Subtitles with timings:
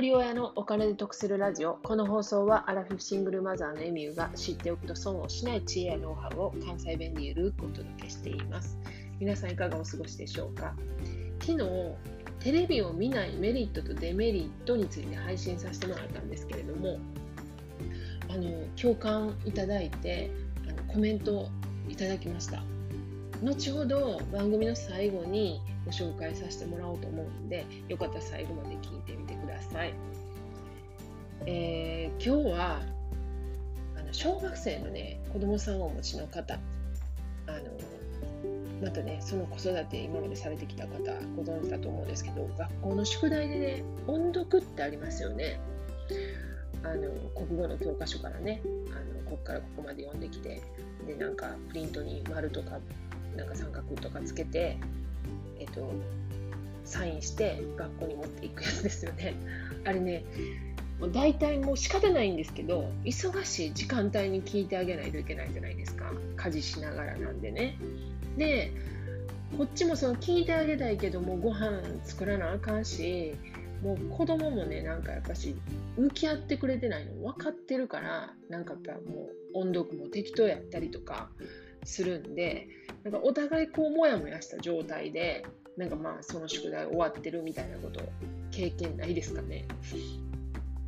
[0.00, 1.74] 人親のお金で得するラジオ。
[1.82, 8.78] この放送はアラフィフシングルマザーのエミューが知っておくと損をしない知恵やノウハウを関西弁でゆるくお届けしています。
[9.18, 10.74] 皆さんいかがお過ごしでしょうか？
[11.40, 11.64] 昨日、
[12.38, 16.98] テレビを見ないメリットとデメリットについて配信させてもらったんですけれども、
[18.30, 20.30] あの共感いただいて
[20.68, 21.48] あのコメント
[21.88, 22.62] いただきました。
[23.42, 29.94] 後ほど番組の最後にご紹介させてもらおうと思うんでよかったら最後まで聞いてみてください。
[31.46, 32.80] えー、今日は
[33.96, 36.58] あの小学生のね子供さんをお持ちの方
[37.46, 37.58] あの
[38.82, 40.98] またねその子育て今までされてきた方
[41.36, 45.60] ご存知だと思うんですけど学校の宿題でね音読ってありますよね。
[46.84, 47.10] あの
[47.46, 50.62] 国語の教科書からねあのここからここまで読んできて
[51.06, 52.78] でなんかプリントに丸とか
[53.36, 54.78] なんか三角とかつけて、
[55.58, 55.90] えっと、
[56.84, 59.34] サインして学校に持っていくやつですよね。
[59.84, 60.24] あれね、
[61.00, 66.12] もう大体もう仕方ないんですけど、忙しい時間帯に聞いてあげないといけないじゃないですか。
[66.36, 67.78] 家事しながらなんでね。
[68.36, 68.72] で、
[69.56, 73.34] こっちもその聞いてあげたいけども、ご飯作らなあかんし、
[73.82, 75.56] もう子供もね、なんかやっぱし、
[75.96, 81.30] 向き合ってくれてないの分かってるから、なんかやっぱもう音読も適当やったりとか
[81.84, 82.68] するんで、
[83.10, 85.46] なんかお互いこうモヤモヤした状態で
[85.78, 88.00] なんかまあその宿題終わってるみたいなこと
[88.50, 89.66] 経験ないですかね。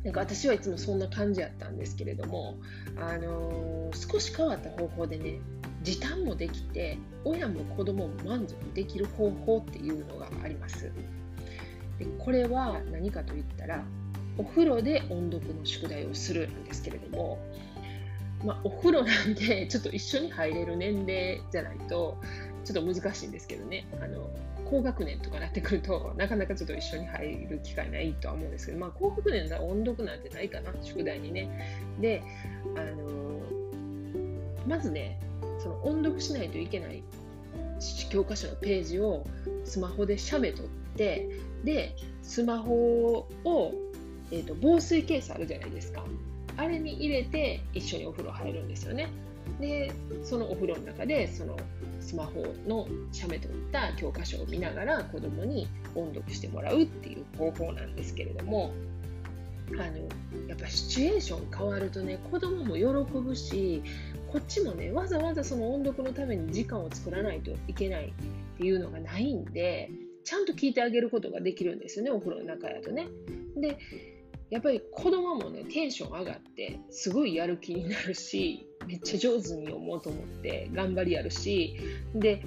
[0.03, 2.57] なんか私はいつもそんな感じやったんですけれども、
[2.97, 5.39] あのー、少し変わった方法でね
[5.83, 10.91] 時短もできて親も子供も満足できる方法っていうのがあります。
[11.97, 13.83] でこれは何かといったら
[14.37, 17.39] お風呂で音読の宿題をするんですけれども
[18.43, 22.17] まあ、お風呂なんで ちょっと一緒に入れる年齢じゃないと
[22.63, 23.87] ちょっと難しいんですけどね。
[24.01, 24.29] あの
[24.65, 31.49] 高学年とかなってくるとなかなかちょっと一緒に入る機会ないとは思うんですけど、まあ、高学年は音読なんてないかな宿題にね。
[31.99, 32.23] で
[32.77, 33.41] あの
[34.65, 35.19] まずね
[35.59, 37.03] その音読しないといけない
[38.09, 39.25] 教科書のページを
[39.65, 41.27] スマホで写メ撮って
[41.65, 43.73] でスマホを、
[44.31, 46.05] えーと防水ケースあるじゃないですか。
[46.61, 49.09] あれに入れて一緒にお風呂入るんですよね。
[49.59, 49.91] で
[50.23, 51.57] そのお風呂の中でその
[51.99, 58.71] スマホの写メといった教科書を見ながら子供に音読してもらうっていう方法なんですけれども
[59.71, 59.81] あの
[60.47, 62.83] やっぱシチュエーション変わるとね子供も喜
[63.19, 63.81] ぶし
[64.31, 69.89] こっちもねわざわざその音読のために時間を作らないといけないっていうのがないんで
[70.23, 73.07] ちゃんと聞いてあげることができるんですよねお風呂の中やとね。
[73.57, 73.77] で
[74.51, 81.79] やっぱり子供もねテンション上がってすごいやる気になるしめっちゃ上手に読もうと思って頑張りやるし
[82.13, 82.43] で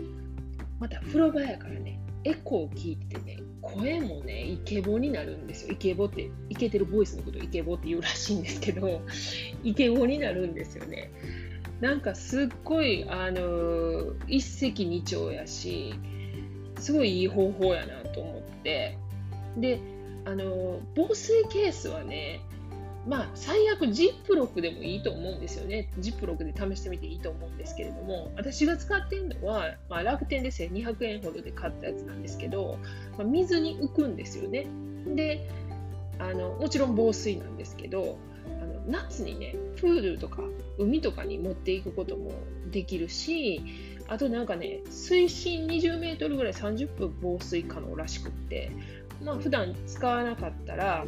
[0.79, 5.73] また風呂場やからねエコーを聞いてね声もねイケボになるんですよ。
[5.73, 9.01] イケボってイケてるボイスのことをイケボって言うらしいんですけど
[9.65, 11.11] イケボになるんですよね。
[11.81, 15.95] なんかすっごいあの一石二鳥やし
[16.79, 18.99] すごいいい方法やなと思って。
[19.57, 19.81] で
[20.25, 22.41] あの防水ケースはね
[23.07, 25.91] まあ最悪ジップロックでもいいと思うんですよね。
[25.99, 32.79] ジップロックで試してみていいと思うんですけれども私が使ってるのは、まあ、楽天で1200円ほどで買ったやつなんですけど、
[33.19, 34.67] まあ、水に浮くんですよね。
[35.07, 35.47] で
[36.19, 38.19] あのもちろん防水なんですけど
[38.63, 40.43] あの夏にねプールとか
[40.79, 42.33] 海とかに持っていくことも
[42.71, 43.61] できるし
[44.09, 48.71] あとなんかね水深20メートルぐらい30分防水可能らしくって
[49.23, 51.05] まあ普段使わなかったら、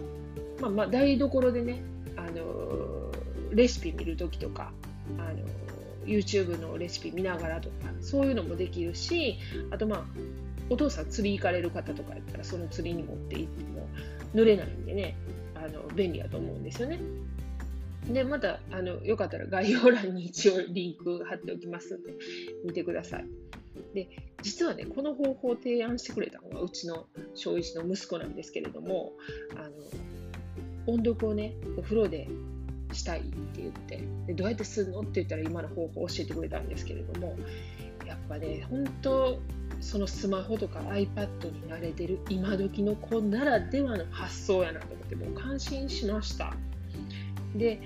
[0.60, 1.82] まあ、まあ台所でね、
[2.16, 3.12] あの、
[3.52, 4.72] レシピ見るときとか、
[5.18, 5.46] あの、
[6.06, 9.38] YouTube のレシピ見ながらとかそういうのもできるし
[9.70, 10.04] あとまあ
[10.70, 13.88] お父さん釣り行かれる方とかやったらその釣りに持って行っても
[14.34, 15.16] 濡れないんでね
[15.54, 17.00] あの便利だと思うんですよね。
[18.10, 22.14] でまたあのよかったら概要欄に一応リンク貼っておきますんで
[22.64, 23.26] 見てください。
[23.96, 24.08] で
[24.42, 29.14] 実はねこの方法を提案してくれたのがうちの小一の息子なんですけれども
[29.56, 29.68] あ
[30.86, 32.28] の音読をねお風呂で
[32.92, 33.30] したいって
[33.62, 37.36] 言ってでどうやってするのって言ったら今の方法を教えてくれたんですけれども
[38.06, 39.40] やっぱね本当
[39.80, 46.54] そのスマホとか iPad に慣れてる今時の子ならではの発想やなと思ってもう感心しました。
[47.56, 47.80] で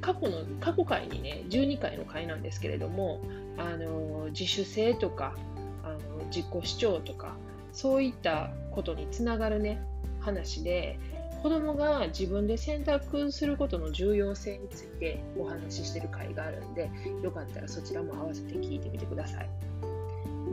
[0.00, 3.22] 過去の過去回にね12回の回なんですけれども
[3.56, 5.34] あの自主性とか
[5.82, 7.34] あの自己主張とか
[7.72, 9.80] そういったことにつながるね
[10.20, 10.98] 話で
[11.42, 16.90] 子供が自分で選択することの重要性についてお話ししてる回があるんで
[17.22, 19.48] よかったらそちらも合わせて聞いてみてください。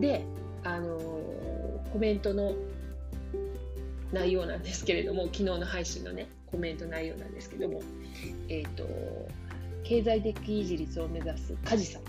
[0.02, 0.26] で、
[0.66, 1.00] あの
[1.94, 2.56] コメントの
[4.12, 7.82] 内容なんですけれども昨日の配信のねコメント内容なんですけども
[8.50, 8.86] え、ー、と
[9.84, 12.02] 経済的維持率を目指す梶さん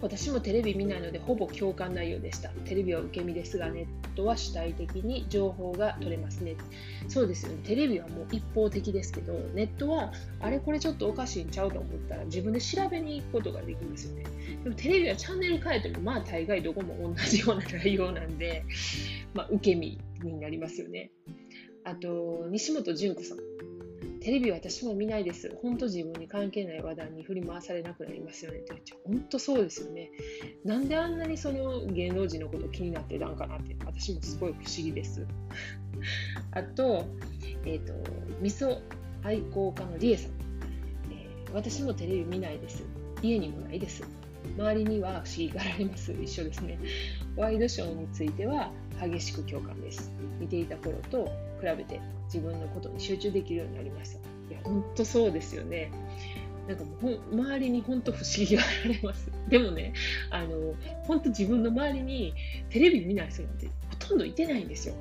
[0.00, 2.50] 私もテレビ見ないのでほぼ共感内容でした。
[2.64, 6.56] テレビは受け身ですが、ネットは主体的に情報が取れますね。
[7.08, 7.58] そうですよね。
[7.64, 14.24] テレビはもう一方的ですけど、ネットはあれこれちょっとおかしいんちゃうと思ったら自分で調べに行くことができるんですよね。
[14.64, 18.64] でもテレビはチャンネル変えてもまあ大概どこも同じような内容なんで、
[19.34, 21.10] まあ、受け身になりますよね。
[21.84, 23.38] あと、西本純子さん。
[24.28, 25.50] テレビ私も見ないです。
[25.62, 28.94] 本当自分に関係ない話題に振り回されなくなりますよねって言っち。
[29.06, 30.10] 本当そうですよね。
[30.66, 35.26] なんであんなにその芸能人のこと気になってたんかなって私もすごい不思議です。
[36.52, 37.06] あと、
[37.64, 37.94] えっ、ー、と、
[38.42, 38.78] 味噌
[39.22, 40.32] 愛好家のりえさん、
[41.10, 42.84] えー、私もテレビ見ないです。
[43.22, 44.02] 家にもないです。
[44.58, 46.12] 周りには不思議がられます。
[46.12, 46.78] 一緒ですね。
[47.34, 50.12] ワイドショーについては激しく共感です。
[50.38, 54.18] 見ていた頃と比べて自分のことに集中できるようになりました。
[54.18, 55.90] いや、本当そうですよね。
[56.66, 59.30] なんかもう周りに本当不思議がられます。
[59.48, 59.94] でもね、
[60.30, 60.74] あの
[61.04, 62.34] 本当自分の周りに
[62.68, 64.94] テレビ見ない人なんてほとんどいてないんですよ。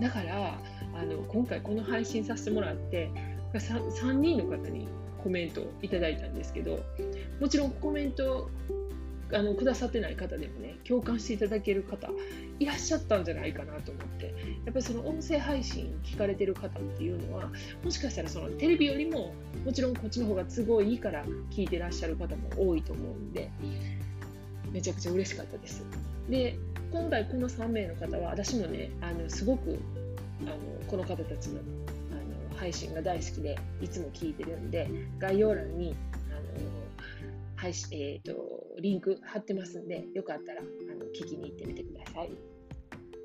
[0.00, 0.60] だから
[0.94, 3.10] あの今回この配信させてもらって
[3.54, 4.88] 3, 3人の方に
[5.22, 6.84] コメントをいただいたんですけど
[7.40, 8.50] もちろんコメント
[9.34, 12.10] あのくださってない方でもね共感していただける方
[12.58, 14.26] いらっしゃったんじゃないかなと思って
[14.64, 17.50] やっぱりその音声配信聞かれてる方っていうのは
[17.82, 19.34] もしかしたらそのテレビよりも
[19.64, 23.50] もちろんこっちの方が都合いいから聞いてらっしゃる方も多いと思うんで
[24.70, 25.84] めちゃくちゃ嬉しかったです。
[26.28, 26.56] で
[26.90, 29.78] 今回この3名の方は私もねあのすごく
[30.42, 30.56] あの
[30.88, 34.88] この方たちのあの配信が大好きでいつも聞いてるんで
[35.18, 35.94] 概要欄に
[36.30, 36.66] あの
[37.56, 40.64] 配信、えーと、リンク貼ってますんで、よかったらあ
[40.94, 42.30] の聞きに行ってみてください。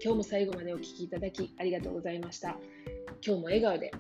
[0.04, 2.58] 今日も最後までお聴きいただきありがとうございました。
[3.26, 3.92] 今日も笑顔で